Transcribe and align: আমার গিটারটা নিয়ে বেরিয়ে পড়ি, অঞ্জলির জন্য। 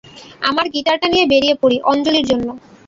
আমার 0.41 0.65
গিটারটা 0.73 1.07
নিয়ে 1.13 1.25
বেরিয়ে 1.31 1.55
পড়ি, 1.61 1.77
অঞ্জলির 1.91 2.25
জন্য। 2.31 2.47